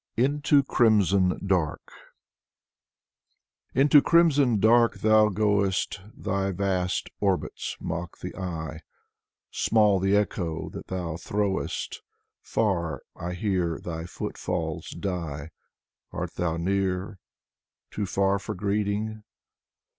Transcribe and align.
126 0.15 0.81
Alexander 0.81 1.35
Blok 1.43 1.79
127" 3.73 3.81
INTO 3.83 4.01
CRIMSON 4.01 4.59
DARK" 4.59 4.93
Into 4.95 4.99
crimson 4.99 4.99
dark 4.99 4.99
thou 5.01 5.29
goest, 5.29 6.01
Thy 6.17 6.49
vast 6.51 7.09
orbits 7.19 7.77
mock 7.79 8.17
the 8.17 8.35
eye. 8.35 8.79
Small 9.51 9.99
the 9.99 10.15
echo 10.15 10.69
that 10.69 10.87
thou 10.87 11.17
throwest, 11.17 12.01
Far, 12.41 13.03
I 13.15 13.33
hear 13.33 13.77
thy 13.79 14.05
footfalls 14.07 14.89
die. 14.89 15.51
Art 16.11 16.31
thou 16.33 16.57
near?— 16.57 17.19
too 17.91 18.07
far 18.07 18.39
for 18.39 18.55
greeting? 18.55 19.23